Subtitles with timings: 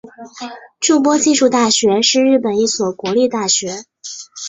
[0.79, 3.83] 筑波技术大学是日本的一所国立大学。